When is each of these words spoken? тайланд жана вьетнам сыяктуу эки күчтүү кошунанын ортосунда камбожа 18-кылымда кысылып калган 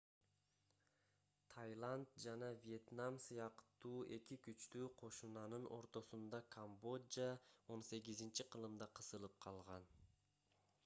тайланд 1.53 2.13
жана 2.21 2.47
вьетнам 2.61 3.19
сыяктуу 3.25 3.91
эки 4.17 4.37
күчтүү 4.47 4.87
кошунанын 5.01 5.67
ортосунда 5.75 6.39
камбожа 6.55 7.27
18-кылымда 7.73 8.89
кысылып 9.01 9.37
калган 9.47 9.87